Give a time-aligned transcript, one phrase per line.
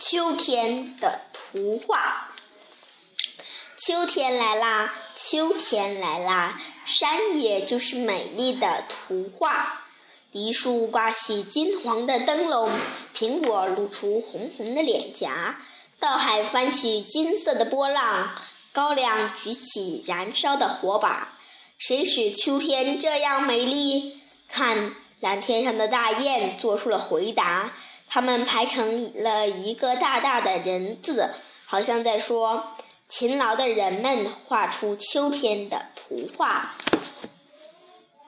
[0.00, 2.30] 秋天的图画。
[3.76, 9.82] 秋天来啦，秋天来啦，山野就是美丽的图画。
[10.32, 12.70] 梨树挂起金黄的灯笼，
[13.14, 15.60] 苹果露出红红的脸颊，
[15.98, 18.34] 稻海翻起金色的波浪，
[18.72, 21.36] 高粱举起燃烧的火把。
[21.76, 24.18] 谁使秋天这样美丽？
[24.48, 27.72] 看，蓝天上的大雁做出了回答。
[28.08, 31.30] 它们排成了一个大大的人字，
[31.64, 32.74] 好像在说
[33.06, 36.74] ：“勤劳的人们画出秋天的图画。”